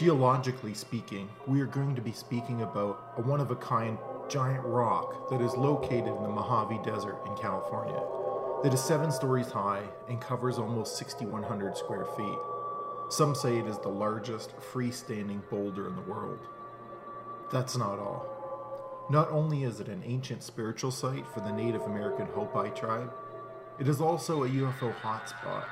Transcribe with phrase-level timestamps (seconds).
[0.00, 3.98] Geologically speaking, we are going to be speaking about a one of a kind
[4.30, 8.02] giant rock that is located in the Mojave Desert in California,
[8.62, 12.38] that is seven stories high and covers almost 6,100 square feet.
[13.10, 16.40] Some say it is the largest freestanding boulder in the world.
[17.52, 19.06] That's not all.
[19.10, 23.12] Not only is it an ancient spiritual site for the Native American Hopi tribe,
[23.78, 25.66] it is also a UFO hotspot.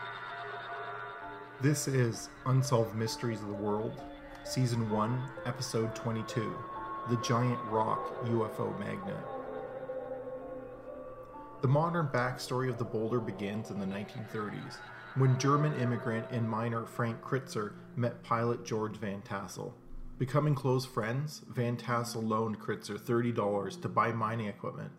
[1.63, 4.03] This is Unsolved Mysteries of the World,
[4.45, 6.55] Season 1, Episode 22
[7.11, 9.25] The Giant Rock UFO Magnet.
[11.61, 14.79] The modern backstory of the boulder begins in the 1930s
[15.17, 19.75] when German immigrant and miner Frank Critzer met pilot George Van Tassel.
[20.19, 24.93] Becoming close friends, Van Tassel loaned Critzer $30 to buy mining equipment.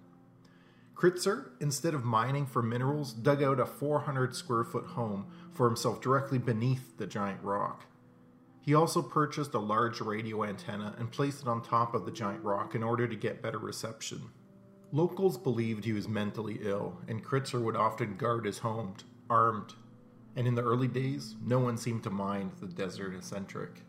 [0.96, 6.02] Critzer, instead of mining for minerals, dug out a 400 square foot home for himself
[6.02, 7.86] directly beneath the giant rock.
[8.70, 12.44] He also purchased a large radio antenna and placed it on top of the giant
[12.44, 14.22] rock in order to get better reception.
[14.92, 18.94] Locals believed he was mentally ill, and Critzer would often guard his home
[19.28, 19.74] armed.
[20.36, 23.82] And in the early days, no one seemed to mind the desert eccentric.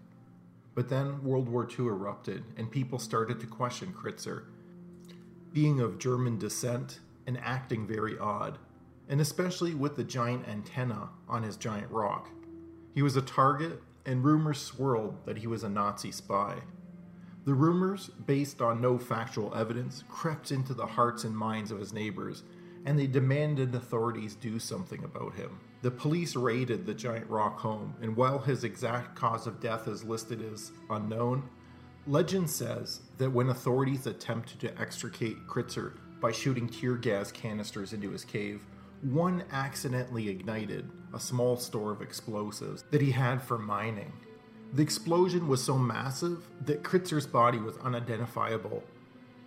[0.75, 4.45] But then World War II erupted, and people started to question Critzer.
[5.53, 8.57] Being of German descent and acting very odd,
[9.11, 12.31] and especially with the giant antenna on his giant rock.
[12.95, 16.57] He was a target, and rumors swirled that he was a Nazi spy.
[17.45, 21.93] The rumors, based on no factual evidence, crept into the hearts and minds of his
[21.93, 22.43] neighbors,
[22.85, 25.59] and they demanded authorities do something about him.
[25.83, 30.05] The police raided the giant rock home, and while his exact cause of death is
[30.05, 31.49] listed as unknown,
[32.07, 38.11] legend says that when authorities attempted to extricate Critzer by shooting tear gas canisters into
[38.11, 38.67] his cave,
[39.03, 44.13] one accidentally ignited a small store of explosives that he had for mining.
[44.75, 48.85] The explosion was so massive that Critzer's body was unidentifiable.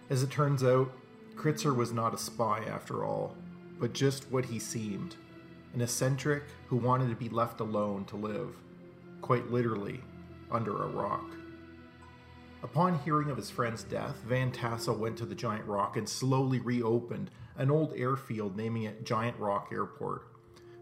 [0.09, 0.91] As it turns out,
[1.35, 3.35] Critzer was not a spy after all,
[3.79, 5.15] but just what he seemed
[5.73, 8.55] an eccentric who wanted to be left alone to live,
[9.21, 9.99] quite literally,
[10.51, 11.25] under a rock.
[12.61, 16.59] Upon hearing of his friend's death, Van Tassel went to the giant rock and slowly
[16.59, 20.27] reopened an old airfield, naming it Giant Rock Airport.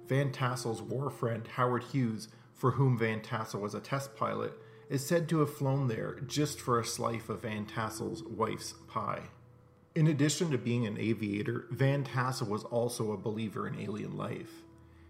[0.07, 4.53] Van Tassel's war friend, Howard Hughes, for whom Van Tassel was a test pilot,
[4.89, 9.21] is said to have flown there just for a slice of Van Tassel's wife's pie.
[9.95, 14.63] In addition to being an aviator, Van Tassel was also a believer in alien life.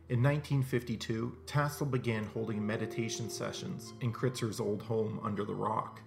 [0.10, 6.02] In 1952, Tassel began holding meditation sessions in Critzer's old home under the rock.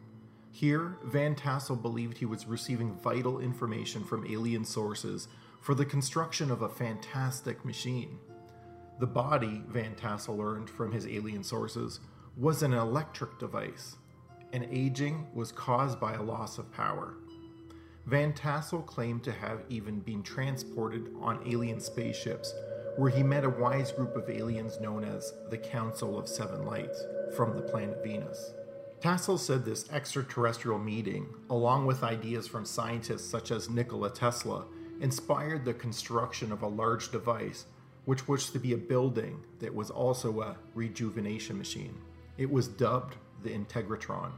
[0.50, 5.26] Here, Van Tassel believed he was receiving vital information from alien sources
[5.64, 8.18] for the construction of a fantastic machine.
[9.00, 12.00] The body, Van Tassel learned from his alien sources,
[12.36, 13.96] was an electric device,
[14.52, 17.14] and aging was caused by a loss of power.
[18.04, 22.52] Van Tassel claimed to have even been transported on alien spaceships,
[22.98, 27.02] where he met a wise group of aliens known as the Council of Seven Lights
[27.34, 28.52] from the planet Venus.
[29.00, 34.66] Tassel said this extraterrestrial meeting, along with ideas from scientists such as Nikola Tesla,
[35.04, 37.66] inspired the construction of a large device,
[38.06, 41.94] which was to be a building that was also a rejuvenation machine.
[42.38, 44.32] It was dubbed the Integratron.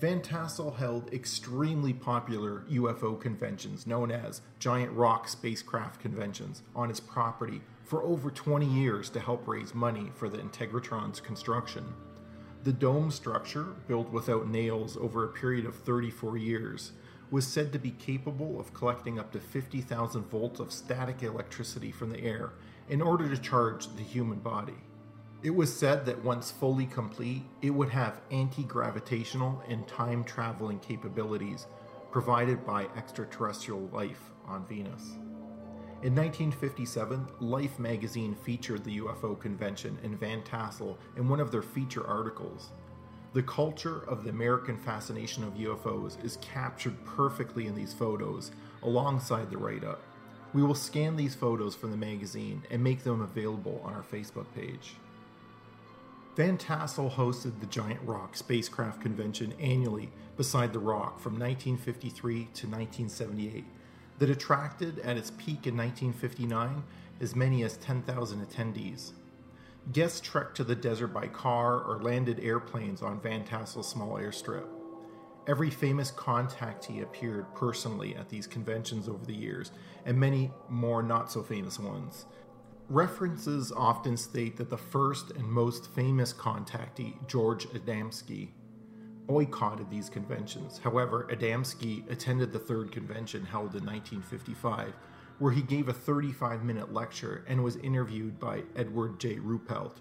[0.00, 6.98] Van Tassel held extremely popular UFO conventions known as Giant Rock Spacecraft Conventions on his
[6.98, 11.84] property for over 20 years to help raise money for the Integratron's construction.
[12.64, 16.90] The dome structure, built without nails over a period of 34 years,
[17.32, 22.10] was said to be capable of collecting up to 50,000 volts of static electricity from
[22.10, 22.52] the air
[22.90, 24.76] in order to charge the human body.
[25.42, 30.78] It was said that once fully complete, it would have anti gravitational and time traveling
[30.80, 31.66] capabilities
[32.10, 35.16] provided by extraterrestrial life on Venus.
[36.02, 41.62] In 1957, Life magazine featured the UFO convention in Van Tassel in one of their
[41.62, 42.72] feature articles.
[43.34, 48.50] The culture of the American fascination of UFOs is captured perfectly in these photos,
[48.82, 50.02] alongside the write up.
[50.52, 54.44] We will scan these photos from the magazine and make them available on our Facebook
[54.54, 54.96] page.
[56.36, 62.66] Van Tassel hosted the Giant Rock Spacecraft Convention annually beside the rock from 1953 to
[62.66, 63.64] 1978
[64.18, 66.82] that attracted at its peak in 1959
[67.20, 69.12] as many as 10,000 attendees.
[69.90, 74.68] Guests trekked to the desert by car or landed airplanes on Van Tassel's small airstrip.
[75.48, 79.72] Every famous contactee appeared personally at these conventions over the years,
[80.06, 82.26] and many more not so famous ones.
[82.88, 88.50] References often state that the first and most famous contactee, George Adamski,
[89.26, 90.78] boycotted these conventions.
[90.78, 94.92] However, Adamski attended the third convention held in 1955,
[95.38, 99.36] where he gave a 35 minute lecture and was interviewed by Edward J.
[99.36, 99.96] Ruppelt.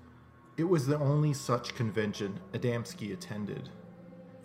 [0.58, 3.70] It was the only such convention Adamski attended.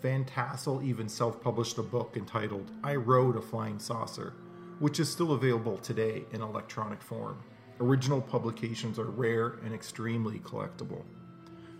[0.01, 4.33] Van Tassel even self published a book entitled I Rode a Flying Saucer,
[4.79, 7.43] which is still available today in electronic form.
[7.79, 11.03] Original publications are rare and extremely collectible.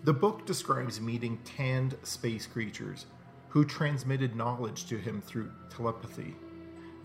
[0.03, 3.07] The book describes meeting tanned space creatures
[3.49, 6.35] who transmitted knowledge to him through telepathy.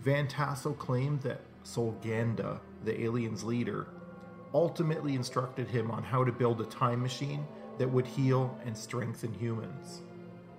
[0.01, 3.87] Van Tassel claimed that Solganda, the alien's leader,
[4.53, 7.45] ultimately instructed him on how to build a time machine
[7.77, 10.01] that would heal and strengthen humans.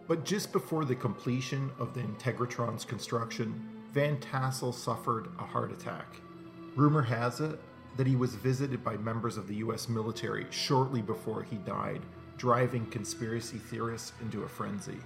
[0.06, 6.16] But just before the completion of the Integratron's construction, Van Tassel suffered a heart attack.
[6.76, 7.58] Rumor has it
[7.96, 12.02] that he was visited by members of the US military shortly before he died,
[12.36, 14.98] driving conspiracy theorists into a frenzy.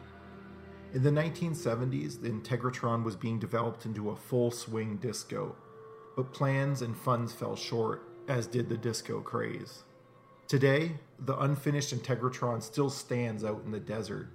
[0.94, 5.54] In the 1970s, the Integratron was being developed into a full swing disco,
[6.18, 9.84] but plans and funds fell short, as did the disco craze.
[10.48, 14.26] Today, the unfinished Integratron still stands out in the desert,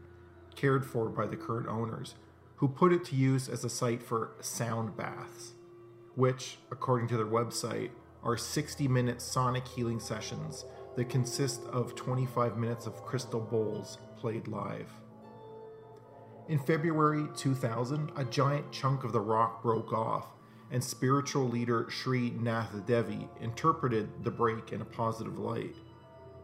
[0.56, 2.16] cared for by the current owners,
[2.56, 5.56] who put it to use as a site for sound baths,
[6.16, 7.90] which, according to their website,
[8.24, 10.64] are 60 minute sonic healing sessions
[10.96, 14.90] that consist of 25 minutes of crystal bowls played live.
[16.48, 20.28] In February 2000, a giant chunk of the rock broke off,
[20.74, 25.76] and spiritual leader Sri Nath Devi interpreted the break in a positive light.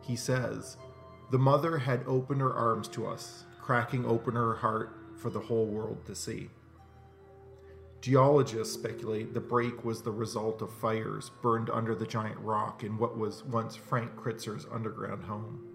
[0.02, 0.78] He says,
[1.32, 5.66] The mother had opened her arms to us, cracking open her heart for the whole
[5.66, 6.52] world to see.
[8.02, 12.98] Geologists speculate the break was the result of fires burned under the giant rock in
[12.98, 15.66] what was once Frank Critzer's underground home.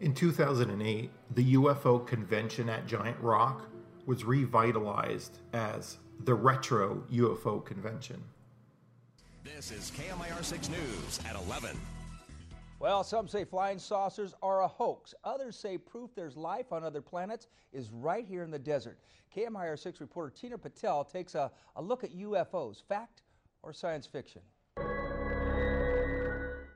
[0.00, 3.68] In 2008, the UFO convention at Giant Rock
[4.04, 8.22] was revitalized as the Retro UFO Convention.
[9.42, 11.76] This is KMIR 6 News at 11.
[12.78, 15.14] Well, some say flying saucers are a hoax.
[15.24, 18.98] Others say proof there's life on other planets is right here in the desert.
[19.36, 22.82] KMIR 6 reporter Tina Patel takes a, a look at UFOs.
[22.82, 23.22] Fact
[23.62, 24.42] or science fiction?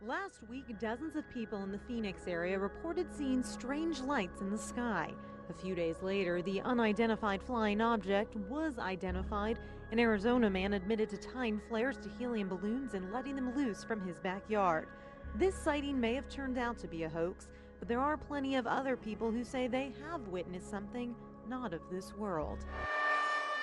[0.00, 4.58] Last week, dozens of people in the Phoenix area reported seeing strange lights in the
[4.58, 5.10] sky.
[5.48, 9.58] A few days later, the unidentified flying object was identified.
[9.92, 14.00] An Arizona man admitted to tying flares to helium balloons and letting them loose from
[14.00, 14.88] his backyard.
[15.36, 17.48] This sighting may have turned out to be a hoax,
[17.78, 21.14] but there are plenty of other people who say they have witnessed something
[21.48, 22.64] not of this world.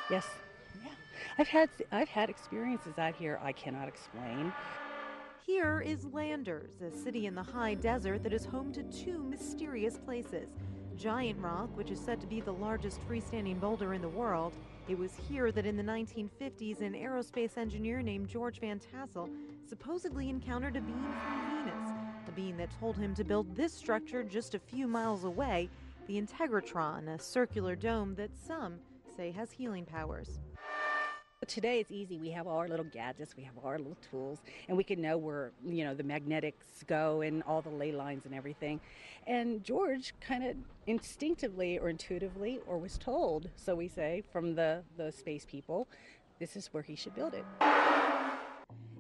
[0.10, 0.28] Yes.
[0.84, 0.92] Yeah.
[1.38, 4.54] I've had I've had experiences out here I cannot explain.
[5.46, 9.98] Here is Landers, a city in the high desert that is home to two mysterious
[9.98, 10.48] places.
[10.98, 14.54] Giant Rock, which is said to be the largest freestanding boulder in the world.
[14.88, 19.30] It was here that in the 1950s an aerospace engineer named George Van Tassel
[19.68, 21.90] supposedly encountered a being from Venus,
[22.28, 25.70] a being that told him to build this structure just a few miles away,
[26.08, 28.76] the Integratron, a circular dome that some
[29.16, 30.40] say has healing powers.
[31.48, 32.18] Today it's easy.
[32.18, 35.02] We have all our little gadgets, we have all our little tools, and we can
[35.02, 38.80] know where you know the magnetics go and all the ley lines and everything.
[39.28, 40.56] And George kind of
[40.88, 45.88] instinctively or intuitively, or was told, so we say, from the the space people,
[46.40, 47.46] this is where he should build it.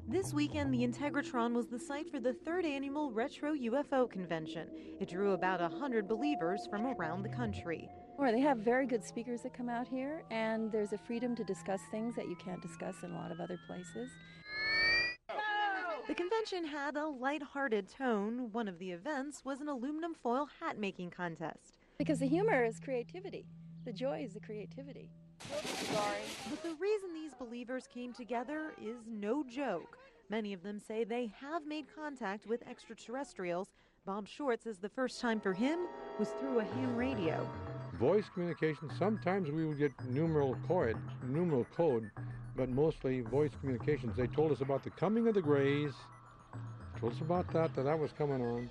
[0.07, 4.67] This weekend, the Integratron was the site for the third annual Retro UFO Convention.
[4.99, 7.89] It drew about 100 believers from around the country.
[8.17, 11.43] Or they have very good speakers that come out here, and there's a freedom to
[11.43, 14.09] discuss things that you can't discuss in a lot of other places.
[16.07, 18.51] The convention had a light-hearted tone.
[18.51, 21.77] One of the events was an aluminum foil hat making contest.
[21.97, 23.45] Because the humor is creativity,
[23.85, 25.09] the joy is the creativity.
[26.49, 29.97] But the reason these believers came together is no joke.
[30.29, 33.69] Many of them say they have made contact with extraterrestrials.
[34.05, 35.79] Bob Short says the first time for him
[36.19, 37.49] was through a ham radio
[38.03, 42.11] voice communication, sometimes we would get numeral code, numeral code,
[42.53, 44.11] but mostly voice communications.
[44.17, 45.93] They told us about the coming of the Greys,
[46.99, 48.69] told us about that, that that was coming on,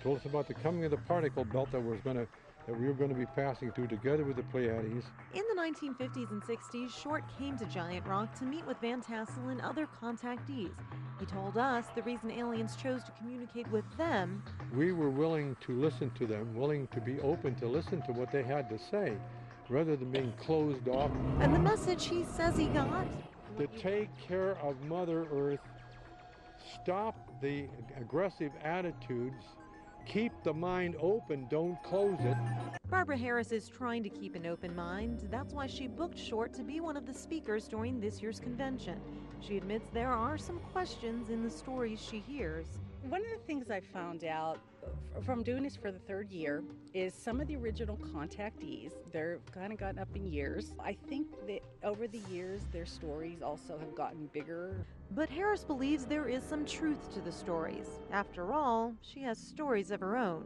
[0.00, 2.28] told us about the coming of the particle belt that was going to
[2.68, 5.06] that we were going to be passing through together with the Pleiades.
[5.34, 9.48] In the 1950s and 60s, Short came to Giant Rock to meet with Van Tassel
[9.48, 10.70] and other contactees.
[11.18, 14.42] He told us the reason aliens chose to communicate with them.
[14.74, 18.30] We were willing to listen to them, willing to be open to listen to what
[18.30, 19.16] they had to say,
[19.70, 21.10] rather than being closed off.
[21.40, 23.06] And the message he says he got?
[23.56, 25.60] To take care of Mother Earth,
[26.74, 27.66] stop the
[27.98, 29.42] aggressive attitudes.
[30.08, 32.36] Keep the mind open, don't close it.
[32.88, 35.28] Barbara Harris is trying to keep an open mind.
[35.30, 38.98] That's why she booked Short to be one of the speakers during this year's convention.
[39.40, 42.66] She admits there are some questions in the stories she hears.
[43.10, 44.58] One of the things I found out
[45.24, 46.62] from doing this for the third year
[46.94, 50.74] is some of the original contactees, they're kind of gotten up in years.
[50.78, 54.86] I think that over the years, their stories also have gotten bigger.
[55.12, 57.88] But Harris believes there is some truth to the stories.
[58.12, 60.44] After all, she has stories of her own.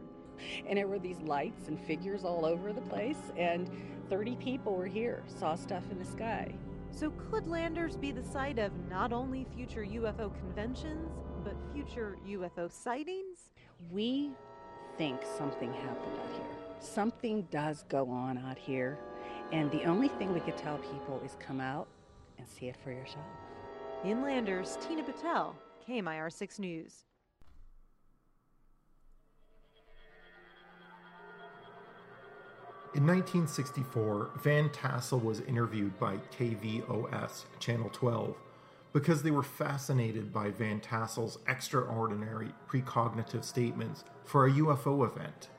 [0.67, 3.69] And there were these lights and figures all over the place, and
[4.09, 6.53] 30 people were here, saw stuff in the sky.
[6.91, 11.11] So, could Landers be the site of not only future UFO conventions,
[11.43, 13.52] but future UFO sightings?
[13.91, 14.31] We
[14.97, 16.45] think something happened out here.
[16.79, 18.97] Something does go on out here,
[19.51, 21.87] and the only thing we could tell people is come out
[22.37, 23.25] and see it for yourself.
[24.03, 25.55] In Landers, Tina Patel,
[25.87, 27.05] KMIR 6 News.
[32.95, 38.35] In 1964, Van Tassel was interviewed by KVOS Channel 12
[38.93, 45.49] because they were fascinated by Van Tassel's extraordinary precognitive statements for a UFO event.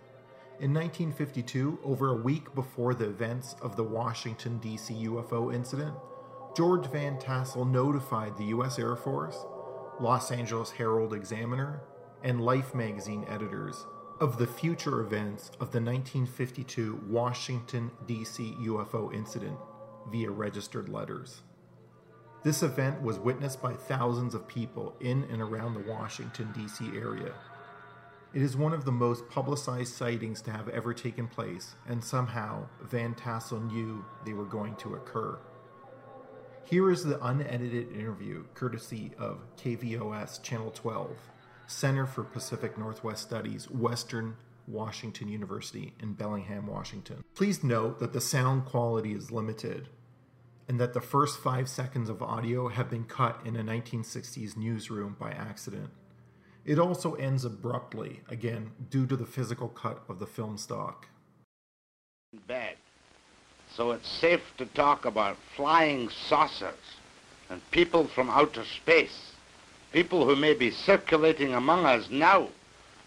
[0.61, 4.95] In 1952, over a week before the events of the Washington, D.C.
[4.95, 5.95] UFO incident,
[6.57, 8.79] George Van Tassel notified the U.S.
[8.79, 9.45] Air Force,
[9.99, 11.83] Los Angeles Herald Examiner,
[12.23, 13.85] and Life magazine editors
[14.21, 18.55] of the future events of the 1952 Washington, D.C.
[18.61, 19.59] UFO incident
[20.13, 21.43] via registered letters.
[22.45, 26.85] This event was witnessed by thousands of people in and around the Washington, D.C.
[26.95, 27.33] area.
[28.35, 32.67] It is one of the most publicized sightings to have ever taken place, and somehow
[32.83, 35.39] Van Tassel knew they were going to occur.
[36.65, 41.17] Here is the unedited interview, courtesy of KVOS Channel 12,
[41.67, 44.37] Center for Pacific Northwest Studies, Western
[44.69, 47.25] Washington University in Bellingham, Washington.
[47.35, 49.89] Please note that the sound quality is limited
[50.69, 55.17] and that the first five seconds of audio have been cut in a 1960s newsroom
[55.19, 55.91] by accident.
[56.65, 61.09] It also ends abruptly, again, due to the physical cut of the film stock.
[62.47, 62.77] Bad.
[63.77, 66.75] So it's safe to talk about flying saucers
[67.51, 69.33] and people from outer space,
[69.93, 72.49] people who may be circulating among us now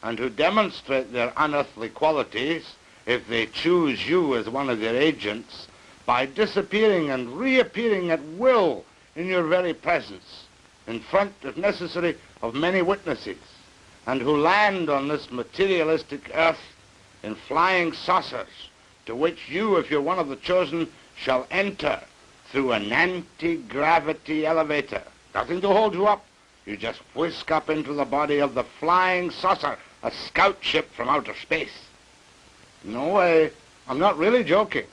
[0.03, 2.75] and who demonstrate their unearthly qualities
[3.07, 5.67] if they choose you as one of their agents
[6.07, 8.85] by disappearing and reappearing at will
[9.17, 10.45] in your very presence,
[10.87, 13.37] in front, if necessary, of many witnesses,
[14.07, 16.61] and who land on this materialistic earth
[17.23, 18.69] in flying saucers,
[19.05, 21.99] to which you, if you're one of the chosen, shall enter
[22.51, 25.03] through an anti-gravity elevator.
[25.35, 26.25] Nothing to hold you up.
[26.65, 31.09] You just whisk up into the body of the flying saucer, a scout ship from
[31.09, 31.77] outer space.
[32.85, 33.51] No way.
[33.89, 34.85] I'm not really joking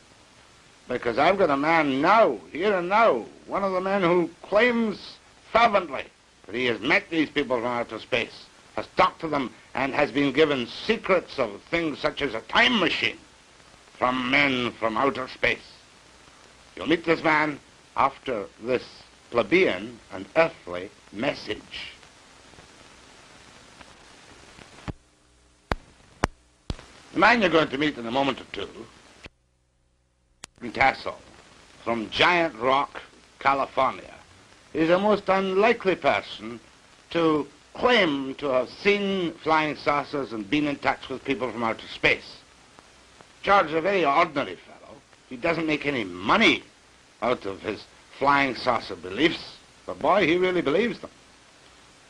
[0.89, 5.17] because I've got a man now, here and now, one of the men who claims
[5.51, 6.05] fervently
[6.47, 10.11] that he has met these people from outer space, has talked to them, and has
[10.11, 13.19] been given secrets of things such as a time machine
[13.99, 15.73] from men from outer space.
[16.77, 17.59] You'll meet this man
[17.97, 18.85] after this
[19.31, 21.93] plebeian and earthly message.
[27.13, 28.69] The man you're going to meet in a moment or two
[30.71, 31.19] Tassel
[31.85, 33.03] from Giant Rock,
[33.39, 34.15] California,
[34.73, 36.59] is a most unlikely person
[37.11, 41.87] to claim to have seen flying saucers and been in touch with people from outer
[41.89, 42.39] space.
[43.43, 44.97] George is a very ordinary fellow.
[45.29, 46.63] He doesn't make any money
[47.21, 47.85] out of his
[48.19, 49.57] flying saucer beliefs,
[49.87, 51.11] but boy, he really believes them.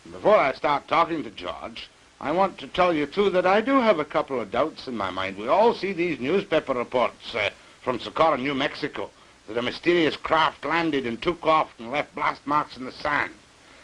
[0.05, 1.89] And before I start talking to George,
[2.21, 4.97] I want to tell you, too, that I do have a couple of doubts in
[4.97, 5.37] my mind.
[5.37, 7.51] We all see these newspaper reports uh,
[7.85, 9.11] from Socorro, New Mexico,
[9.47, 13.33] that a mysterious craft landed and took off and left blast marks in the sand.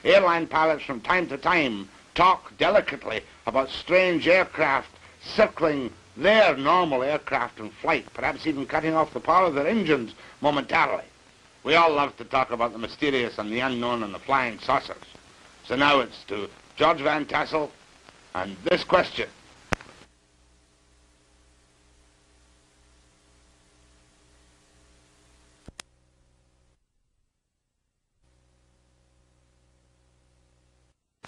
[0.04, 4.88] Airline pilots from time to time talk delicately about strange aircraft
[5.22, 10.14] circling their normal aircraft in flight, perhaps even cutting off the power of their engines
[10.40, 11.04] momentarily.
[11.62, 14.96] We all love to talk about the mysterious and the unknown and the flying saucers.
[15.64, 17.70] So now it's to George Van Tassel
[18.34, 19.28] and this question.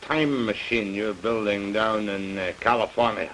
[0.02, 3.30] Time machine you're building down in uh, California?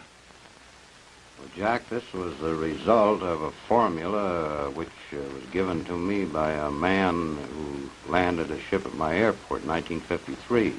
[1.39, 5.97] Well, Jack, this was the result of a formula uh, which uh, was given to
[5.97, 10.75] me by a man who landed a ship at my airport in 1953.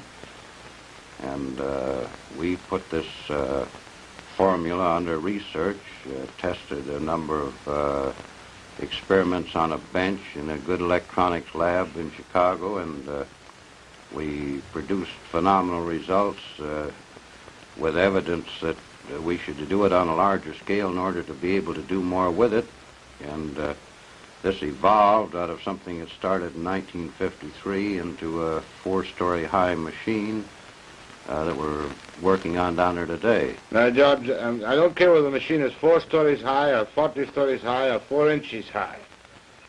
[1.22, 2.06] And uh,
[2.38, 3.66] we put this uh,
[4.36, 5.80] formula under research,
[6.38, 8.16] tested a number of
[8.78, 13.26] experiments on a bench in a good electronics lab in Chicago, and
[14.14, 16.90] we produced phenomenal results uh,
[17.76, 18.76] with evidence that
[19.14, 21.82] uh, we should do it on a larger scale in order to be able to
[21.82, 22.66] do more with it.
[23.22, 23.74] And uh,
[24.42, 30.44] this evolved out of something that started in 1953 into a four-story high machine
[31.28, 31.88] uh, that we're
[32.22, 33.54] working on down there today.
[33.70, 37.26] Now, George, um, I don't care whether the machine is four stories high or 40
[37.26, 38.98] stories high or four inches high.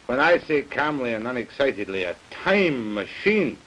[0.08, 3.58] When I say calmly and unexcitedly, a time machine,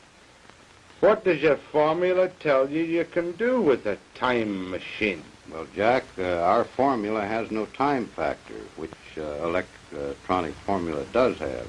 [1.05, 5.23] what does your formula tell you you can do with a time machine?
[5.53, 11.69] Well, Jack, uh, our formula has no time factor, which uh, electronic formula does have.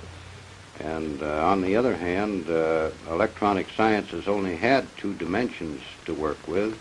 [0.79, 6.13] And uh, on the other hand, uh, electronic science has only had two dimensions to
[6.13, 6.79] work with,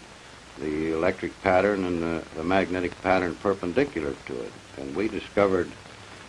[0.60, 4.52] the electric pattern and the, the magnetic pattern perpendicular to it.
[4.76, 5.72] And we discovered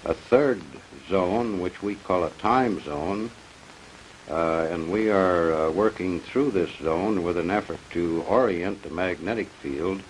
[0.06, 0.60] a third
[1.08, 3.30] zone, which we call a time zone,
[4.30, 8.90] uh, and we are uh, working through this zone with an effort to orient the
[8.90, 10.02] magnetic field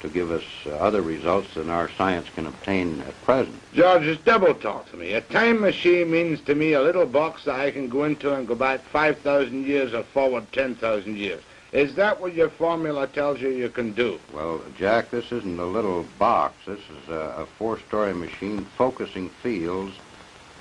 [0.00, 3.56] to give us uh, other results than our science can obtain at present.
[3.74, 5.12] George, just double talk to me.
[5.12, 8.46] A time machine means to me a little box that I can go into and
[8.46, 11.42] go back 5,000 years or forward 10,000 years.
[11.72, 14.18] Is that what your formula tells you you can do?
[14.32, 16.54] Well, Jack, this isn't a little box.
[16.64, 19.94] This is a, a four-story machine focusing fields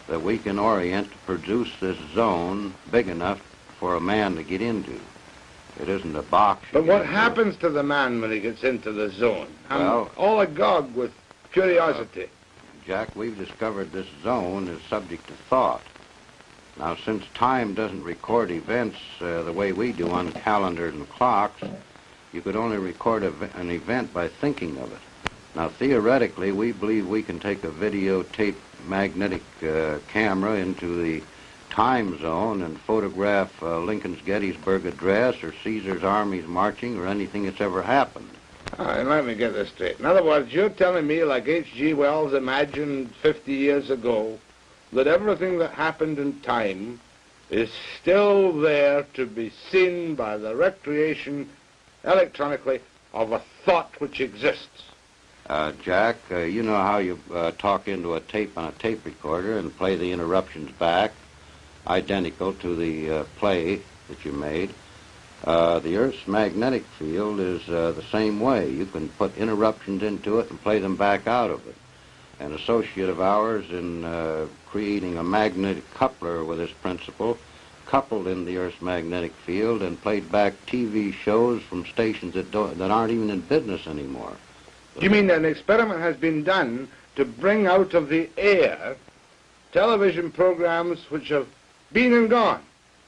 [0.07, 3.41] that we can orient to produce this zone big enough
[3.79, 4.99] for a man to get into.
[5.79, 6.65] It isn't a box.
[6.71, 7.13] But what into.
[7.13, 9.47] happens to the man when he gets into the zone?
[9.69, 11.11] I'm Well- all agog with
[11.51, 12.29] curiosity.
[12.85, 15.81] Jack, we've discovered this zone is subject to thought.
[16.79, 21.61] Now, since time doesn't record events uh, the way we do on calendars and clocks,
[22.31, 24.99] you could only record an event by thinking of it.
[25.55, 31.23] Now, theoretically, we believe we can take a videotape magnetic uh, camera into the
[31.69, 37.61] time zone and photograph uh, Lincoln's Gettysburg Address or Caesar's armies marching or anything that's
[37.61, 38.29] ever happened.
[38.77, 39.99] All right, let me get this straight.
[39.99, 41.93] In other words, you're telling me, like H.G.
[41.93, 44.39] Wells imagined 50 years ago,
[44.93, 46.99] that everything that happened in time
[47.49, 51.49] is still there to be seen by the recreation
[52.03, 52.81] electronically
[53.13, 54.83] of a thought which exists.
[55.49, 59.05] Uh, Jack, uh, you know how you uh, talk into a tape on a tape
[59.05, 61.13] recorder and play the interruptions back,
[61.87, 63.79] identical to the uh, play
[64.09, 64.73] that you made.
[65.45, 68.69] Uh, the Earth's magnetic field is uh, the same way.
[68.69, 71.75] You can put interruptions into it and play them back out of it.
[72.41, 77.37] An associate of ours in creating a magnetic coupler with this principle
[77.85, 82.91] coupled in the Earth's magnetic field and played back TV shows from stations that, that
[82.91, 84.35] aren't even in business anymore.
[84.99, 88.95] You mean an experiment has been done to bring out of the air
[89.71, 91.47] television programs which have
[91.91, 92.61] been and gone?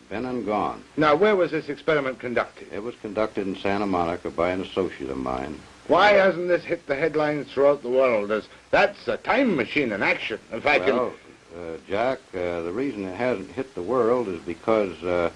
[0.10, 0.84] Been and gone.
[0.98, 2.68] Now, where was this experiment conducted?
[2.72, 5.60] It was conducted in Santa Monica by an associate of mine.
[5.88, 10.04] Why hasn't this hit the headlines throughout the world as that's a time machine in
[10.04, 10.40] action?
[10.52, 10.96] If I can.
[10.96, 11.14] Well,
[11.56, 15.32] uh, Jack, uh, the reason it hasn't hit the world is because, uh,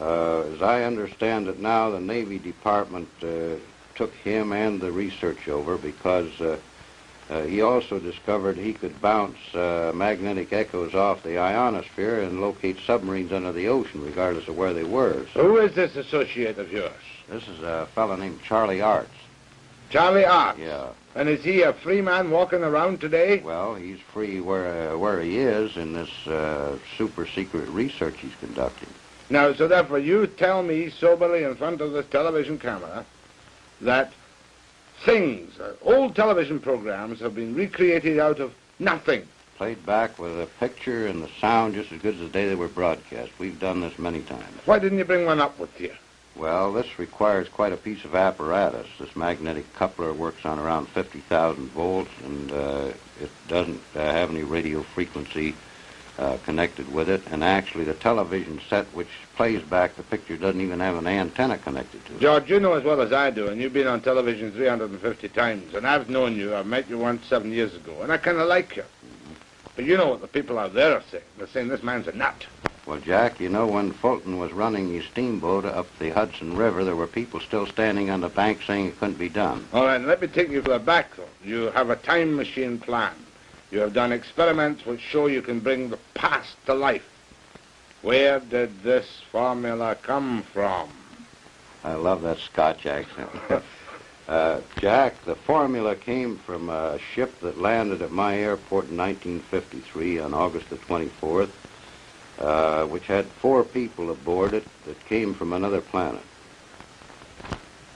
[0.00, 3.56] uh, as I understand it now, the Navy Department uh,
[4.00, 6.56] took him and the research over because uh,
[7.28, 12.78] uh, he also discovered he could bounce uh, magnetic echoes off the ionosphere and locate
[12.86, 15.26] submarines under the ocean, regardless of where they were.
[15.34, 16.90] So Who is this associate of yours?
[17.28, 19.10] this is a fellow named Charlie Arts.
[19.90, 20.58] Charlie Arts.
[20.58, 20.86] Yeah.
[21.14, 23.40] And is he a free man walking around today?
[23.40, 28.34] Well, he's free where uh, where he is in this uh, super secret research he's
[28.40, 28.88] conducting.
[29.28, 33.04] Now, so therefore, you tell me soberly in front of this television camera
[33.80, 34.12] that
[35.04, 39.26] things, uh, old television programs, have been recreated out of nothing.
[39.56, 42.54] Played back with a picture and the sound just as good as the day they
[42.54, 43.30] were broadcast.
[43.38, 44.60] We've done this many times.
[44.64, 45.92] Why didn't you bring one up with you?
[46.36, 48.86] Well, this requires quite a piece of apparatus.
[48.98, 54.44] This magnetic coupler works on around 50,000 volts, and uh, it doesn't uh, have any
[54.44, 55.54] radio frequency
[56.20, 57.22] uh, connected with it.
[57.30, 61.58] And actually, the television set which plays back the picture doesn't even have an antenna
[61.58, 62.20] connected to it.
[62.20, 65.74] George, you know as well as I do, and you've been on television 350 times,
[65.74, 66.54] and I've known you.
[66.54, 68.84] I met you once seven years ago, and I kind of like you.
[69.74, 71.24] But you know what the people out there are saying.
[71.38, 72.46] They're saying this man's a nut.
[72.86, 76.96] Well, Jack, you know, when Fulton was running his steamboat up the Hudson River, there
[76.96, 79.66] were people still standing on the bank saying it couldn't be done.
[79.72, 81.24] All right, let me take you further back, though.
[81.44, 83.12] You have a time machine plan.
[83.70, 87.08] You have done experiments which show you can bring the past to life.
[88.02, 90.88] Where did this formula come from?
[91.84, 93.30] I love that Scotch accent.
[94.28, 100.18] uh, Jack, the formula came from a ship that landed at my airport in 1953
[100.18, 101.50] on August the 24th,
[102.40, 106.22] uh, which had four people aboard it that came from another planet.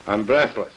[0.07, 0.73] I'm breathless.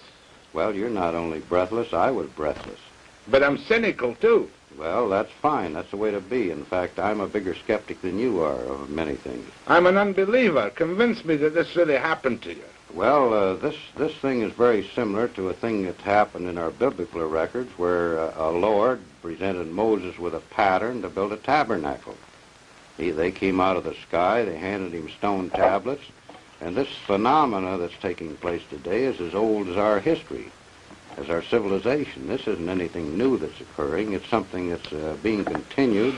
[0.54, 2.80] Well, you're not only breathless, I was breathless.
[3.28, 4.50] But I'm cynical, too.
[4.78, 5.74] Well, that's fine.
[5.74, 6.52] That's the way to be.
[6.52, 9.50] In fact, I'm a bigger skeptic than you are of many things.
[9.68, 10.70] I'm an unbeliever.
[10.70, 12.64] Convince me that this really happened to you.
[12.94, 16.72] Well, uh, this this thing is very similar to a thing that happened in our
[16.72, 22.16] biblical records, where uh, a Lord presented Moses with a pattern to build a tabernacle.
[22.98, 24.46] He, they came out of the sky.
[24.46, 26.04] They handed him stone tablets,
[26.62, 30.50] and this phenomena that's taking place today is as old as our history,
[31.18, 32.28] as our civilization.
[32.28, 34.14] This isn't anything new that's occurring.
[34.14, 36.16] It's something that's uh, being continued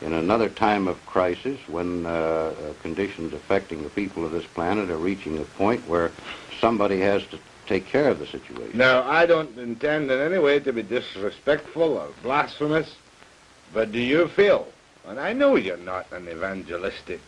[0.00, 4.90] in another time of crisis when uh, uh, conditions affecting the people of this planet
[4.90, 6.10] are reaching a point where
[6.58, 8.76] somebody has to take care of the situation.
[8.76, 12.96] Now, I don't intend in any way to be disrespectful or blasphemous,
[13.72, 14.66] but do you feel,
[15.06, 17.20] and I know you're not an evangelistic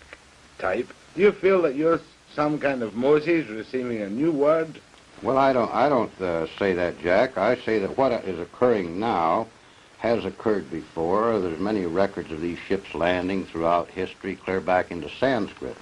[0.59, 2.01] type, do you feel that you're
[2.35, 4.81] some kind of Moses receiving a new word?
[5.23, 5.73] Well, I don't.
[5.73, 7.39] I don't uh, say that, Jack.
[7.39, 9.47] I say that what is occurring now
[9.99, 11.39] has occurred before.
[11.39, 15.77] There's many records of these ships landing throughout history, clear back into Sanskrit.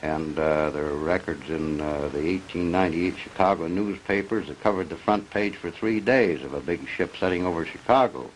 [0.00, 5.28] And uh, there are records in uh, the 1898 Chicago newspapers that covered the front
[5.28, 8.30] page for three days of a big ship setting over Chicago.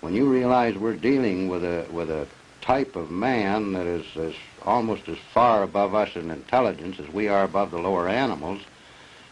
[0.00, 2.26] When you realize we're dealing with a with a
[2.62, 7.28] type of man that is, is almost as far above us in intelligence as we
[7.28, 8.62] are above the lower animals,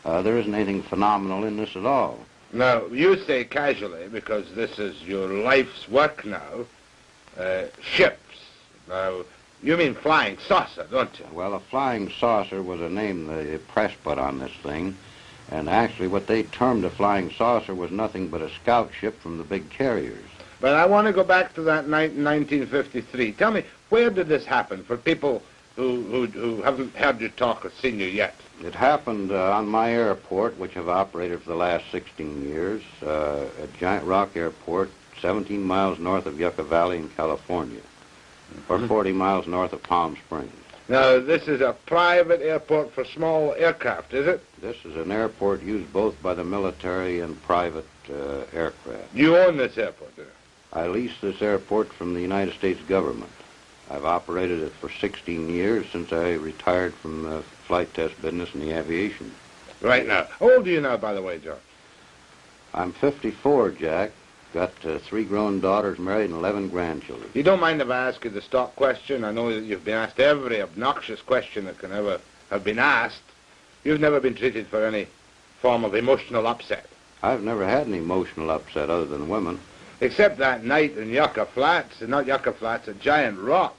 [0.05, 2.19] uh, there isn't anything phenomenal in this at all.
[2.53, 6.67] Now, you say casually, because this is your life's work now,
[7.39, 8.21] uh, ships.
[8.89, 9.23] Now,
[9.63, 11.27] you mean flying saucer, don't you?
[11.33, 14.97] Well, a flying saucer was a name the press put on this thing.
[15.51, 19.39] And actually, what they termed a flying saucer was nothing but a scout ship from
[19.39, 20.25] the big carriers.
[20.61, 23.33] But I want to go back to that night in 1953.
[23.33, 25.43] Tell me, where did this happen for people
[25.77, 28.35] who, who, who haven't heard you talk or seen you yet?
[28.63, 33.47] It happened uh, on my airport, which I've operated for the last 16 years, uh,
[33.63, 34.91] at Giant Rock Airport,
[35.21, 37.81] 17 miles north of Yucca Valley in California,
[38.69, 40.53] or 40 miles north of Palm Springs.
[40.89, 44.43] Now, this is a private airport for small aircraft, is it?
[44.61, 49.15] This is an airport used both by the military and private uh, aircraft.
[49.15, 50.29] You own this airport, do you?
[50.75, 53.31] I lease this airport from the United States government.
[53.91, 58.61] I've operated it for 16 years since I retired from the flight test business in
[58.61, 59.33] the aviation.
[59.81, 60.27] Right now.
[60.39, 61.59] How old are you now, by the way, George?
[62.73, 64.11] I'm 54, Jack.
[64.55, 67.29] Got uh, three grown daughters, married, and 11 grandchildren.
[67.35, 69.25] You don't mind if I ask you the stock question?
[69.25, 72.21] I know that you've been asked every obnoxious question that can ever
[72.51, 73.23] have been asked.
[73.83, 75.09] You've never been treated for any
[75.61, 76.87] form of emotional upset.
[77.23, 79.61] I've never had an emotional upset other than women.
[80.05, 83.75] Except that night in Yucca Flats, not Yucca Flats, a Giant Rock,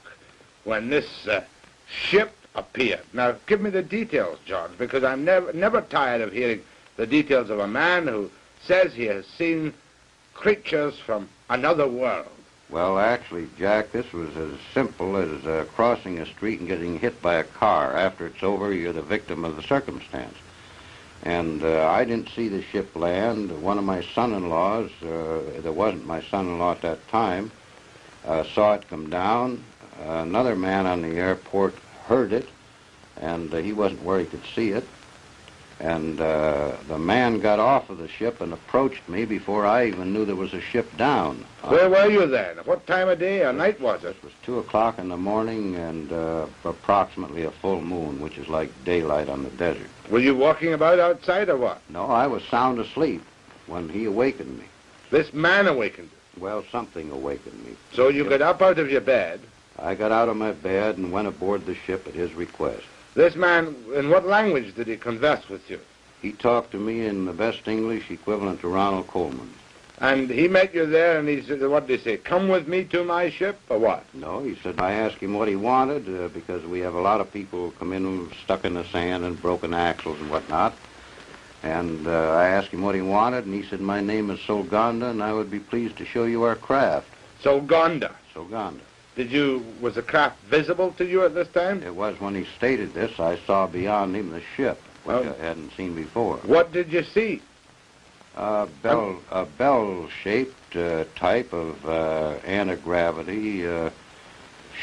[0.64, 1.44] when this uh,
[1.88, 3.02] ship appeared.
[3.12, 6.62] Now, give me the details, George, because I'm never, never tired of hearing
[6.96, 8.28] the details of a man who
[8.64, 9.72] says he has seen
[10.34, 12.26] creatures from another world.
[12.70, 17.22] Well, actually, Jack, this was as simple as uh, crossing a street and getting hit
[17.22, 17.96] by a car.
[17.96, 20.34] After it's over, you're the victim of the circumstance.
[21.22, 23.50] And uh, I didn't see the ship land.
[23.62, 27.50] One of my son-in-laws, uh, that wasn't my son-in-law at that time,
[28.26, 29.64] uh, saw it come down.
[30.00, 31.74] another man on the airport
[32.06, 32.48] heard it,
[33.20, 34.86] and uh, he wasn't where he could see it.
[35.78, 40.12] And uh, the man got off of the ship and approached me before I even
[40.12, 41.44] knew there was a ship down.
[41.64, 42.56] Where were you then?
[42.64, 44.16] What time of day or night was it?
[44.16, 48.48] It was 2 o'clock in the morning and uh, approximately a full moon, which is
[48.48, 49.90] like daylight on the desert.
[50.10, 51.82] Were you walking about outside or what?
[51.90, 53.22] No, I was sound asleep
[53.66, 54.64] when he awakened me.
[55.10, 56.42] This man awakened you?
[56.42, 57.76] Well, something awakened me.
[57.92, 59.40] So you got up out of your bed?
[59.78, 62.84] I got out of my bed and went aboard the ship at his request.
[63.16, 65.80] This man, in what language did he converse with you?
[66.20, 69.54] He talked to me in the best English equivalent to Ronald Colman.
[69.98, 72.16] And he met you there, and he said, what did he say?
[72.18, 74.04] Come with me to my ship, or what?
[74.12, 77.22] No, he said, I asked him what he wanted, uh, because we have a lot
[77.22, 80.74] of people come in stuck in the sand and broken axles and whatnot.
[81.62, 85.10] And uh, I asked him what he wanted, and he said, my name is Solganda,
[85.10, 87.08] and I would be pleased to show you our craft.
[87.42, 88.12] Solganda?
[88.34, 88.80] Solganda.
[89.16, 91.82] Did you, was the craft visible to you at this time?
[91.82, 93.18] It was when he stated this.
[93.18, 96.36] I saw beyond him the ship, which well, I hadn't seen before.
[96.38, 97.40] What did you see?
[98.36, 103.88] A bell, a bell-shaped uh, type of uh, anti-gravity uh,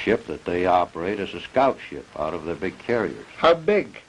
[0.03, 3.27] ship that they operate as a scout ship out of their big carriers.
[3.37, 4.01] How big?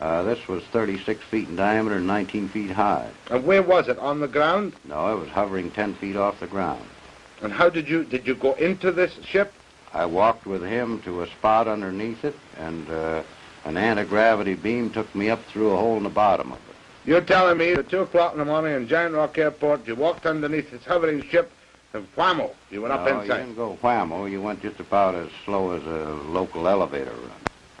[0.00, 3.08] Uh, this was 36 feet in diameter and 19 feet high.
[3.30, 3.98] And where was it?
[3.98, 4.74] On the ground?
[4.84, 6.84] No, it was hovering 10 feet off the ground.
[7.42, 9.52] And how did you did you go into this ship?
[9.92, 13.22] I walked with him to a spot underneath it, and uh,
[13.64, 16.76] an anti-gravity beam took me up through a hole in the bottom of it.
[17.06, 20.26] You're telling me at 2 o'clock in the morning in Giant Rock Airport, you walked
[20.26, 21.50] underneath this hovering ship,
[21.92, 23.38] and whammo, you went up no, inside.
[23.38, 24.30] you didn't go whammo.
[24.30, 27.30] You went just about as slow as a local elevator run.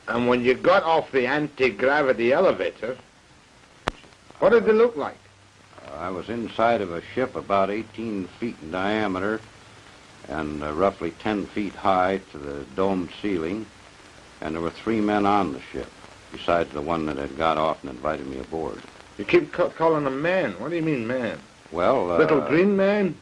[0.08, 2.96] And when you got off the anti-gravity elevator,
[4.38, 5.18] what did it look like?
[5.98, 9.40] I was inside of a ship about 18 feet in diameter
[10.28, 13.66] and uh, roughly 10 feet high to the domed ceiling,
[14.40, 15.90] and there were three men on the ship,
[16.32, 18.82] besides the one that had got off and invited me aboard.
[19.18, 20.60] You keep ca- calling them men.
[20.60, 21.40] What do you mean man?
[21.72, 23.18] Well, uh, Little green man?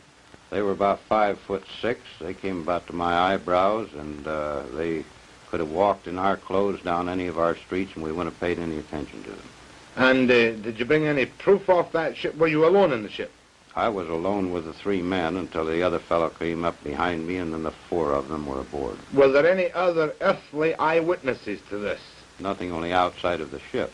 [0.51, 2.01] They were about five foot six.
[2.21, 5.05] They came about to my eyebrows, and uh, they
[5.51, 8.41] could have walked in our clothes down any of our streets, and we wouldn't have
[8.41, 9.54] paid any attention to them.
[9.97, 12.37] And uh, did you bring any proof off that ship?
[12.37, 13.31] Were you alone in the ship?
[13.77, 17.37] I was alone with the three men until the other fellow came up behind me,
[17.37, 18.97] and then the four of them were aboard.
[19.13, 22.01] Were there any other earthly eyewitnesses to this?
[22.39, 23.93] Nothing only outside of the ship,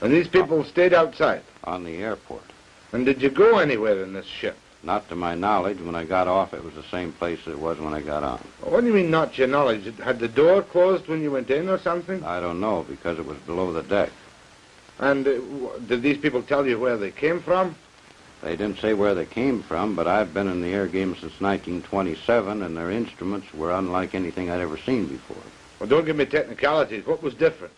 [0.00, 1.42] And these people stayed outside?
[1.64, 2.42] on the airport.
[2.92, 4.56] And did you go anywhere in this ship?
[4.82, 7.78] Not to my knowledge, when I got off, it was the same place it was
[7.78, 8.38] when I got on.
[8.62, 9.94] What do you mean, not to your knowledge?
[9.98, 12.24] Had the door closed when you went in or something?
[12.24, 14.10] I don't know, because it was below the deck.
[15.00, 17.74] And uh, w- did these people tell you where they came from?
[18.42, 21.40] They didn't say where they came from, but I've been in the air game since
[21.40, 25.42] 1927, and their instruments were unlike anything I'd ever seen before.
[25.78, 27.06] Well, don't give me technicalities.
[27.06, 27.72] What was different?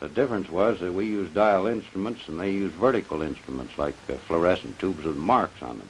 [0.00, 4.14] The difference was that we used dial instruments and they used vertical instruments like uh,
[4.14, 5.88] fluorescent tubes with marks on them.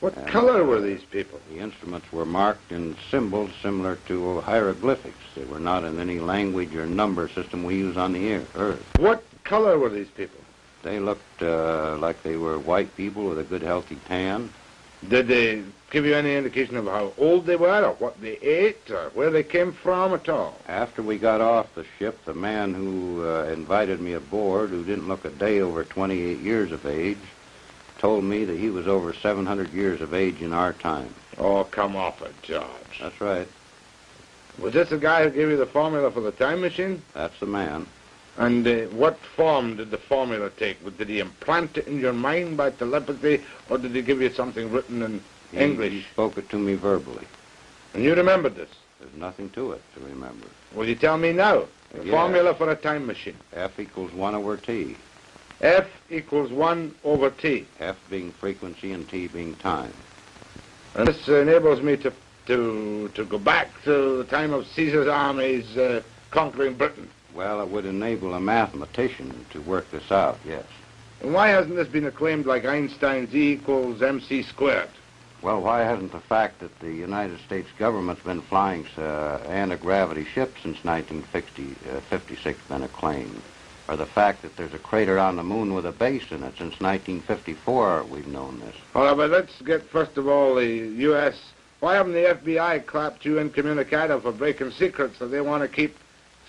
[0.00, 1.38] What And, color uh, were these people?
[1.52, 5.18] The instruments were marked in symbols similar to hieroglyphics.
[5.34, 8.82] They were not in any language or number system we use on the air, Earth.
[8.98, 10.40] What color were these people?
[10.82, 14.50] They looked uh, like they were white people with a good, healthy tan.
[15.08, 18.90] Did they give you any indication of how old they were or what they ate
[18.90, 20.56] or where they came from at all?
[20.68, 25.08] After we got off the ship, the man who uh, invited me aboard, who didn't
[25.08, 27.18] look a day over 28 years of age,
[27.98, 31.14] told me that he was over 700 years of age in our time.
[31.38, 33.00] Oh, come off it, George.
[33.00, 33.48] That's right.
[34.58, 37.02] Was this the guy who gave you the formula for the time machine?
[37.12, 37.86] That's the man.
[38.38, 40.78] And uh, what form did the formula take?
[40.98, 44.70] Did he implant it in your mind by telepathy, or did he give you something
[44.70, 45.22] written in
[45.52, 45.92] He, English?
[45.92, 47.26] He spoke it to me verbally.
[47.94, 48.68] And you remembered this?
[49.00, 50.46] There's nothing to it to remember.
[50.74, 51.64] Will you tell me now?
[51.92, 52.10] The Yeah.
[52.10, 53.36] formula for a time machine.
[53.54, 54.96] F equals 1 over T.
[55.62, 57.66] F equals 1 over T.
[57.80, 59.92] F being frequency and T being time.
[60.94, 62.12] And this enables me to,
[62.46, 67.08] to, to go back to the time of Caesar's armies uh, conquering Britain.
[67.36, 70.64] Well, it would enable a mathematician to work this out, yes.
[71.20, 74.88] And why hasn't this been acclaimed like Einstein's E equals mc squared?
[75.42, 80.62] Well, why hasn't the fact that the United States government's been flying uh, anti-gravity ships
[80.62, 83.42] since 1956 been acclaimed?
[83.86, 86.56] Or the fact that there's a crater on the moon with a base in it
[86.56, 88.74] since 1954 we've known this?
[88.94, 91.38] Well, but let's get first of all the U.S.
[91.80, 95.96] Why haven't the FBI clapped you incommunicado for breaking secrets that they want to keep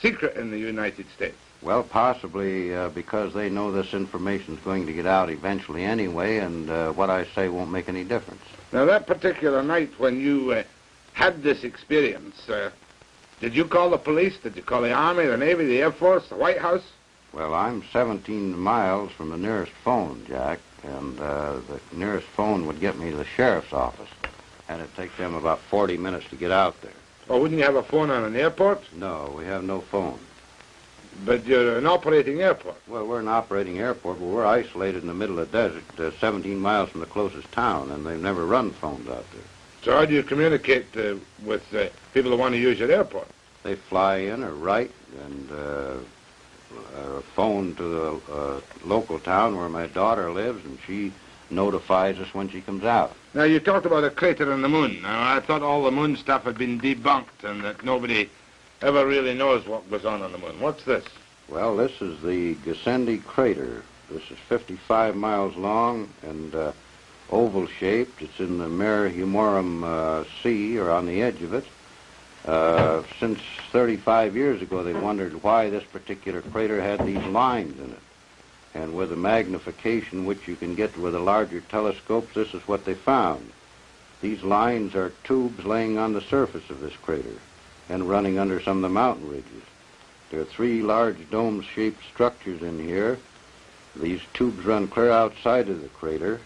[0.01, 1.37] secret in the United States?
[1.61, 6.37] Well, possibly uh, because they know this information is going to get out eventually anyway,
[6.37, 8.41] and uh, what I say won't make any difference.
[8.71, 10.63] Now, that particular night when you uh,
[11.13, 12.69] had this experience, uh,
[13.39, 14.37] did you call the police?
[14.37, 16.83] Did you call the Army, the Navy, the Air Force, the White House?
[17.33, 22.79] Well, I'm 17 miles from the nearest phone, Jack, and uh, the nearest phone would
[22.79, 24.09] get me to the sheriff's office,
[24.69, 26.91] and it'd take them about 40 minutes to get out there.
[27.29, 28.81] Or wouldn't you have a phone on an airport?
[28.93, 30.19] No, we have no phone.
[31.25, 32.77] But you're an operating airport.
[32.87, 36.11] Well, we're an operating airport, but we're isolated in the middle of the desert, uh,
[36.19, 39.43] 17 miles from the closest town, and they've never run phones out there.
[39.81, 43.27] So how do you communicate uh, with uh, people who want to use your airport?
[43.63, 44.91] They fly in or write
[45.25, 45.95] and uh,
[46.95, 51.11] uh, phone to the uh, local town where my daughter lives, and she
[51.49, 53.13] notifies us when she comes out.
[53.33, 55.01] Now, you talked about a crater on the moon.
[55.01, 58.29] Now, I thought all the moon stuff had been debunked and that nobody
[58.81, 60.59] ever really knows what goes on on the moon.
[60.59, 61.05] What's this?
[61.49, 63.83] Well, this is the Gassendi crater.
[64.09, 66.71] This is 55 miles long and uh,
[67.31, 68.21] oval shaped.
[68.21, 71.65] It's in the Mare Humorum uh, Sea, or on the edge of it.
[72.45, 73.39] Uh, since
[73.71, 77.99] 35 years ago, they wondered why this particular crater had these lines in it.
[78.73, 82.85] And with the magnification which you can get with the larger telescopes, this is what
[82.85, 83.51] they found.
[84.21, 87.39] These lines are tubes laying on the surface of this crater
[87.89, 89.63] and running under some of the mountain ridges.
[90.29, 93.17] There are three large dome-shaped structures in here.
[93.95, 96.39] These tubes run clear outside of the crater,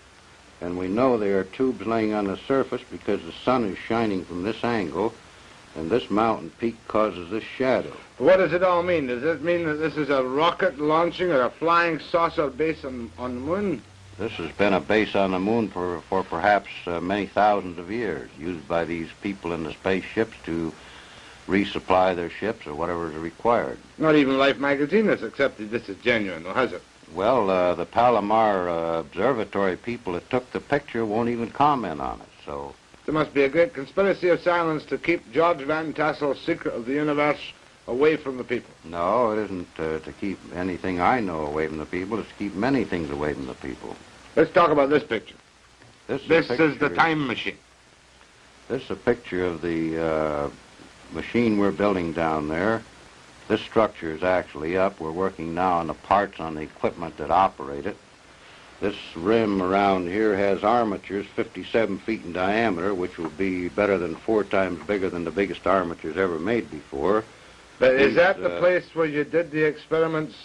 [0.61, 4.23] and we know they are tubes laying on the surface because the sun is shining
[4.23, 5.13] from this angle,
[5.75, 7.91] and this mountain peak causes this shadow.
[8.17, 9.07] What does it all mean?
[9.07, 13.11] Does it mean that this is a rocket launching or a flying saucer base on,
[13.17, 13.81] on the moon?
[14.17, 17.89] This has been a base on the moon for, for perhaps uh, many thousands of
[17.89, 20.71] years, used by these people in the spaceships to
[21.47, 23.79] resupply their ships or whatever is required.
[23.97, 26.83] Not even Life magazine has accepted this as genuine, though, has it?
[27.15, 32.19] Well, uh, the Palomar uh, Observatory people that took the picture won't even comment on
[32.21, 32.75] it, so...
[33.11, 36.85] There must be a great conspiracy of silence to keep George Van Tassel's secret of
[36.85, 37.41] the universe
[37.85, 38.73] away from the people.
[38.85, 42.19] No, it isn't uh, to keep anything I know away from the people.
[42.19, 43.97] It's to keep many things away from the people.
[44.37, 45.35] Let's talk about this picture.
[46.07, 47.57] This, This is, a is the time machine.
[48.69, 50.49] This is a picture of the uh,
[51.11, 52.81] machine we're building down there.
[53.49, 55.01] This structure is actually up.
[55.01, 57.97] We're working now on the parts on the equipment that operate it.
[58.81, 64.15] This rim around here has armatures 57 feet in diameter, which will be better than
[64.15, 67.23] four times bigger than the biggest armatures ever made before.
[67.77, 70.35] But is that the uh, place where you did the experiments?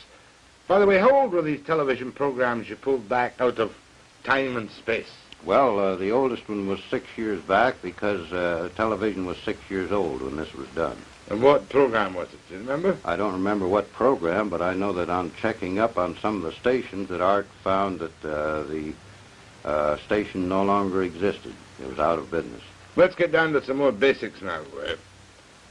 [0.68, 3.74] By the way, how old were these television programs you pulled back out of
[4.22, 5.10] time and space?
[5.42, 9.92] Well, uh, the oldest one was six years back because uh, television was six years
[9.92, 10.98] old when this was done.
[11.28, 12.38] And what program was it?
[12.48, 12.96] Do you remember?
[13.04, 16.42] I don't remember what program, but I know that on checking up on some of
[16.42, 18.92] the stations, that Art found that uh, the
[19.64, 21.52] uh, station no longer existed.
[21.80, 22.62] It was out of business.
[22.94, 24.62] Let's get down to some more basics now.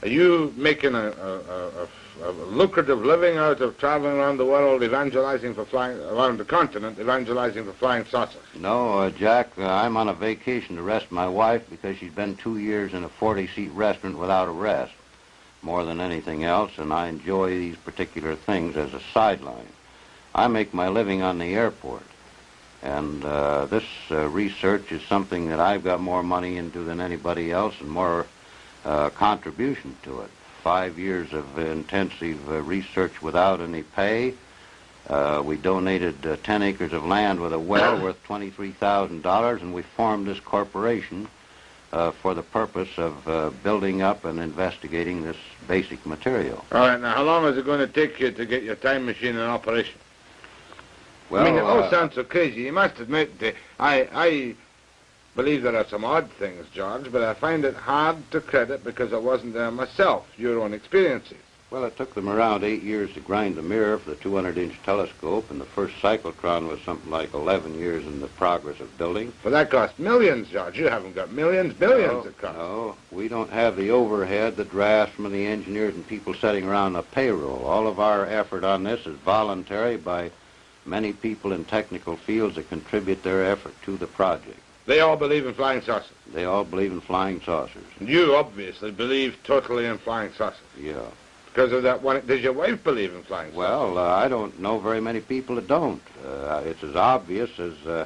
[0.02, 1.88] Are you making a, a, a,
[2.22, 6.44] a, a lucrative living out of traveling around the world evangelizing for flying, around the
[6.44, 8.42] continent, evangelizing for flying saucers?
[8.54, 12.36] No, uh, Jack, uh, I'm on a vacation to rest my wife because she's been
[12.36, 14.92] two years in a 40-seat restaurant without a rest,
[15.62, 19.68] more than anything else, and I enjoy these particular things as a sideline.
[20.34, 22.04] I make my living on the airport,
[22.82, 27.50] and uh, this uh, research is something that I've got more money into than anybody
[27.50, 28.26] else and more
[28.84, 30.30] uh, contribution to it.
[30.62, 34.34] Five years of intensive uh, research without any pay.
[35.08, 39.82] Uh, we donated uh, 10 acres of land with a well worth $23,000, and we
[39.82, 41.28] formed this corporation
[41.96, 46.62] uh, for the purpose of uh, building up and investigating this basic material.
[46.70, 49.06] All right, now how long is it going to take you to get your time
[49.06, 49.98] machine in operation?
[51.30, 52.62] Well, I mean, it all uh, sounds so crazy.
[52.62, 54.54] You must admit, that I, I
[55.34, 59.14] believe there are some odd things, George, but I find it hard to credit because
[59.14, 61.38] I wasn't there myself, your own experiences.
[61.68, 65.50] Well, it took them around eight years to grind the mirror for the 200-inch telescope,
[65.50, 69.32] and the first cyclotron was something like 11 years in the progress of building.
[69.42, 70.78] But that cost millions, George.
[70.78, 72.56] You haven't got millions, billions no, it cost.
[72.56, 76.92] No, we don't have the overhead, the drafts from the engineers and people sitting around
[76.92, 77.64] the payroll.
[77.64, 80.30] All of our effort on this is voluntary by
[80.84, 84.60] many people in technical fields that contribute their effort to the project.
[84.86, 86.12] They all believe in flying saucers.
[86.32, 87.82] They all believe in flying saucers.
[87.98, 90.60] And you obviously believe totally in flying saucers.
[90.78, 91.02] Yeah.
[91.56, 92.20] Because of that one.
[92.26, 93.56] Does your wife believe in flying saucers?
[93.56, 96.02] Well, uh, I don't know very many people that don't.
[96.22, 98.04] Uh, it's as obvious as uh,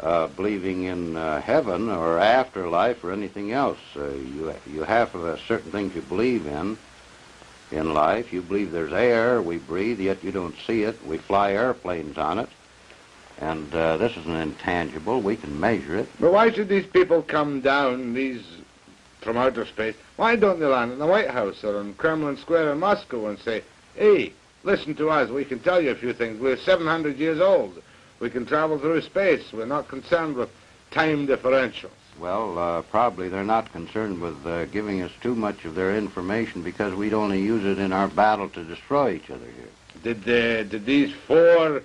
[0.00, 3.76] uh, believing in uh, heaven or afterlife or anything else.
[3.94, 6.78] Uh, you you have uh, certain things you believe in
[7.70, 8.32] in life.
[8.32, 11.06] You believe there's air we breathe, yet you don't see it.
[11.06, 12.48] We fly airplanes on it,
[13.42, 15.20] and uh, this is an intangible.
[15.20, 16.08] We can measure it.
[16.18, 18.42] But why should these people come down, these
[19.20, 19.94] from outer space?
[20.16, 23.38] Why don't they land in the White House or in Kremlin Square in Moscow and
[23.38, 23.62] say,
[23.94, 26.40] hey, listen to us, we can tell you a few things.
[26.40, 27.82] We're 700 years old.
[28.18, 29.52] We can travel through space.
[29.52, 30.50] We're not concerned with
[30.90, 31.90] time differentials.
[32.18, 36.62] Well, uh, probably they're not concerned with uh, giving us too much of their information
[36.62, 40.14] because we'd only use it in our battle to destroy each other here.
[40.14, 41.82] Did, uh, did these four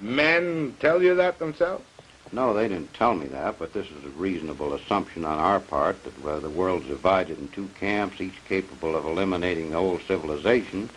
[0.00, 1.84] men tell you that themselves?
[2.32, 5.96] No, they didn't tell me that, but this is a reasonable assumption on our part
[6.04, 10.90] that uh, the world's divided in two camps, each capable of eliminating the whole civilization.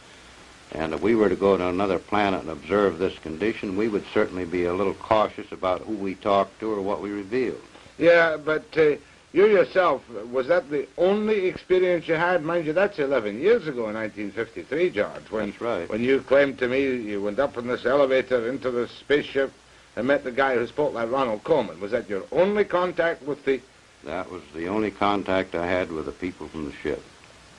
[0.74, 4.06] And if we were to go to another planet and observe this condition, we would
[4.14, 7.56] certainly be a little cautious about who we talk to or what we reveal.
[7.98, 8.96] Yeah, but uh,
[9.34, 10.02] you yourself,
[10.32, 12.44] was that the only experience you had?
[12.44, 15.10] Mind you, that's 11 years ago in 1953, George.
[15.30, 15.90] When, That's right.
[15.90, 19.52] When you claimed to me you went up in this elevator into the spaceship
[19.96, 21.80] and met the guy who spoke like Ronald Colman.
[21.80, 23.62] Was that your only contact with the...
[24.04, 27.04] That was the only contact I had with the people from the ship.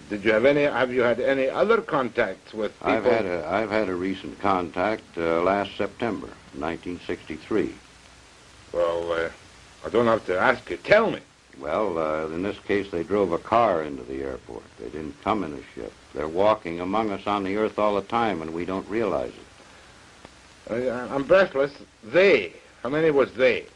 [0.09, 0.63] Did you have any...
[0.63, 2.93] Have you had any other contacts with people...
[2.93, 7.75] I've had a I've had a recent contact uh, last September, 1963.
[8.73, 9.31] Well, uh,
[9.85, 10.79] I don't have to ask you.
[10.79, 11.21] Tell me.
[11.61, 14.65] Well, uh, in this case, they drove a car into the airport.
[14.79, 15.93] They didn't come in a ship.
[16.15, 20.89] They're walking among us on the earth all the time, and we don't realize it.
[20.89, 21.73] Uh, I'm breathless.
[22.05, 22.53] They.
[22.83, 23.67] How many was they?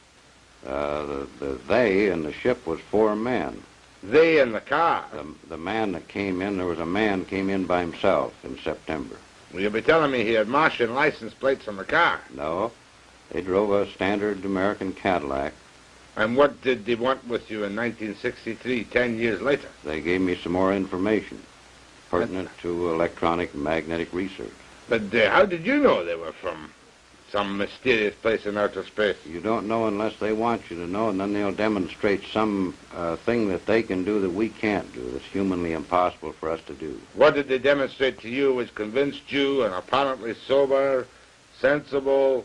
[0.67, 3.63] Uh, the, the they and the ship was four men.
[4.03, 5.05] They in the car.
[5.13, 8.59] The, the man that came in, there was a man came in by himself in
[8.59, 9.17] September.
[9.53, 12.21] Will you be telling me he had Martian license plates on the car?
[12.35, 12.73] No,
[13.31, 15.53] they drove a standard American Cadillac.
[16.17, 19.69] And what did they want with you in 1963, ten years later?
[19.85, 21.43] They gave me some more information
[22.11, 24.53] pertinent to electronic and magnetic research.
[24.89, 26.73] But uh, how did you know they were from
[27.31, 29.17] some mysterious place in outer space?
[29.25, 33.17] You don't know unless they want you to know, and then they'll demonstrate some uh,
[33.17, 36.75] thing that they can do that we can't do, that's humanly impossible for us to
[36.75, 37.01] do.
[37.15, 41.07] What did they demonstrate to you which convinced you, an apparently sober,
[41.61, 42.45] sensible,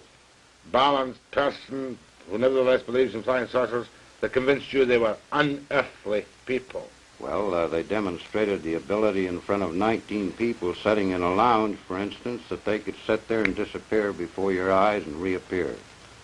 [0.72, 1.98] balanced person
[2.30, 3.88] who nevertheless believes in flying saucers,
[4.22, 6.88] that convinced you they were unearthly people?
[7.22, 11.78] Well, uh, they demonstrated the ability in front of 19 people sitting in a lounge,
[11.88, 15.68] for instance, that they could sit there and disappear before your eyes and reappear.
[15.68, 15.78] In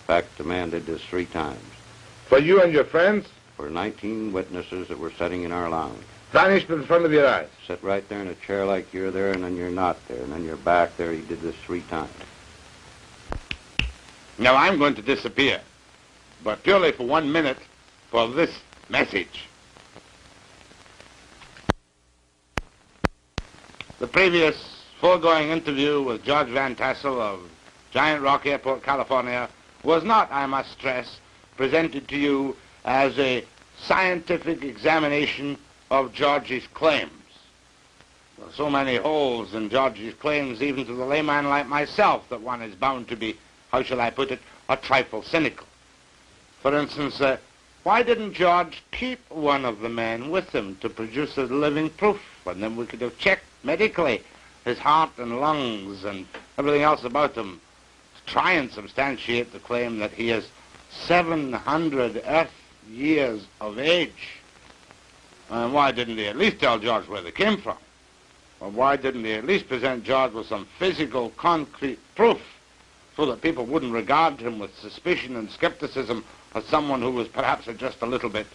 [0.07, 1.61] fact, the man did this three times.
[2.25, 3.27] For you and your friends?
[3.57, 6.03] For 19 witnesses that were sitting in our lounge.
[6.31, 7.49] Vanished in front of your eyes?
[7.67, 10.33] Sit right there in a chair like you're there, and then you're not there, and
[10.33, 11.11] then you're back there.
[11.11, 12.09] He did this three times.
[14.39, 15.61] Now, I'm going to disappear,
[16.43, 17.59] but purely for one minute
[18.09, 18.51] for this
[18.89, 19.46] message.
[23.99, 27.39] The previous foregoing interview with George Van Tassel of
[27.89, 29.49] Giant Rock Airport, California,
[29.81, 31.19] was not, I must stress,
[31.55, 33.43] presented to you as a
[33.79, 35.57] scientific examination
[35.89, 37.11] of George's claims.
[38.37, 42.41] There are so many holes in George's claims, even to the layman like myself, that
[42.41, 43.35] one is bound to be,
[43.71, 44.39] how shall I put it,
[44.69, 45.65] a trifle cynical.
[46.61, 47.37] For instance, uh,
[47.81, 52.21] why didn't George keep one of the men with him to produce a living proof?
[52.45, 54.23] And then we could have checked medically
[54.63, 56.25] his heart and lungs and
[56.57, 57.59] everything else about him
[58.15, 60.49] to try and substantiate the claim that he is
[60.89, 62.51] 700 Earth
[62.89, 64.39] years of age.
[65.49, 67.77] And why didn't he at least tell George where they came from?
[68.61, 72.41] Or why didn't he at least present George with some physical, concrete proof
[73.15, 76.23] so that people wouldn't regard him with suspicion and skepticism
[76.55, 78.47] as someone who was perhaps just a little bit,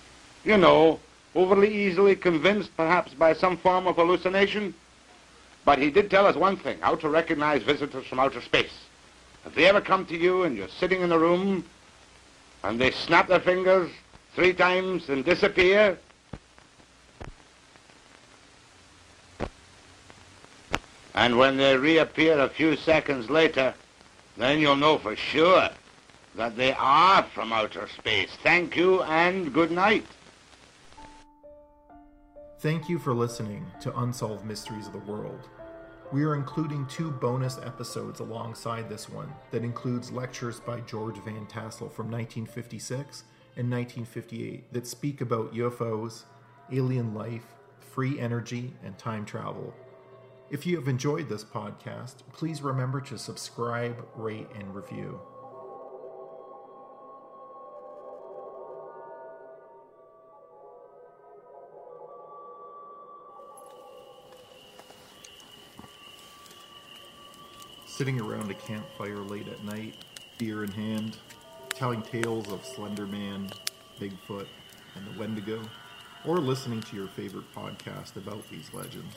[0.45, 0.99] you know,
[1.35, 4.75] overly easily convinced perhaps by some form of hallucination?
[5.65, 8.73] But he did tell us one thing, how to recognize visitors from outer space.
[9.47, 11.65] If they ever come to you and you're sitting in the room
[12.65, 13.91] and they snap their fingers
[14.35, 15.99] three times and disappear,
[21.15, 23.75] and when they reappear a few seconds later,
[24.37, 25.69] then you'll know for sure
[26.35, 28.31] that they are from outer space.
[28.43, 30.07] Thank you and good night.
[32.63, 35.49] Thank you for listening to Unsolved Mysteries of the World.
[36.13, 41.45] We are including two bonus episodes alongside this one that includes lectures by George Van
[41.47, 43.25] Tassel from 1956
[43.57, 46.23] and 1958 that speak about UFOs,
[46.71, 47.47] alien life,
[47.81, 49.75] free energy, and time travel.
[50.49, 55.19] If you have enjoyed this podcast, please remember to subscribe, rate, and review.
[67.93, 69.95] Sitting around a campfire late at night,
[70.39, 71.19] beer in hand,
[71.69, 73.51] telling tales of Slender Man,
[74.01, 74.47] Bigfoot,
[74.97, 75.61] and the Wendigo,
[76.25, 79.15] or listening to your favorite podcast about these legends.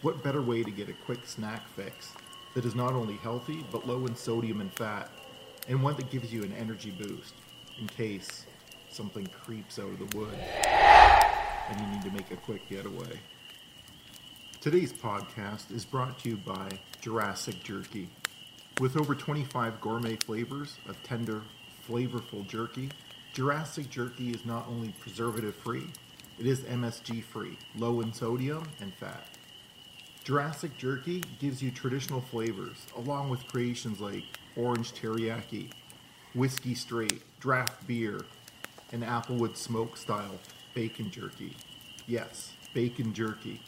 [0.00, 2.14] What better way to get a quick snack fix
[2.54, 5.10] that is not only healthy but low in sodium and fat,
[5.68, 7.34] and one that gives you an energy boost
[7.78, 8.46] in case
[8.88, 10.38] something creeps out of the woods
[11.68, 13.20] and you need to make a quick getaway?
[14.60, 16.68] Today's podcast is brought to you by
[17.00, 18.10] Jurassic Jerky.
[18.78, 21.40] With over 25 gourmet flavors of tender,
[21.88, 22.90] flavorful jerky,
[23.32, 25.86] Jurassic Jerky is not only preservative free,
[26.38, 29.24] it is MSG free, low in sodium and fat.
[30.24, 34.24] Jurassic Jerky gives you traditional flavors along with creations like
[34.56, 35.70] orange teriyaki,
[36.34, 38.20] whiskey straight, draft beer,
[38.92, 40.38] and applewood smoke style
[40.74, 41.56] bacon jerky.
[42.06, 43.62] Yes, bacon jerky.